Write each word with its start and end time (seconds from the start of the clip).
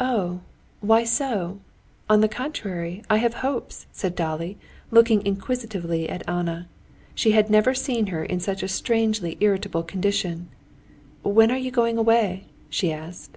"Oh, 0.00 0.40
why 0.80 1.04
so? 1.04 1.60
On 2.08 2.22
the 2.22 2.26
contrary, 2.28 3.02
I 3.10 3.18
have 3.18 3.34
hopes," 3.44 3.84
said 3.92 4.14
Dolly, 4.14 4.56
looking 4.90 5.26
inquisitively 5.26 6.08
at 6.08 6.26
Anna. 6.26 6.70
She 7.14 7.32
had 7.32 7.50
never 7.50 7.74
seen 7.74 8.06
her 8.06 8.24
in 8.24 8.40
such 8.40 8.62
a 8.62 8.66
strangely 8.68 9.36
irritable 9.40 9.82
condition. 9.82 10.48
"When 11.22 11.50
are 11.50 11.58
you 11.58 11.70
going 11.70 11.98
away?" 11.98 12.46
she 12.70 12.94
asked. 12.94 13.36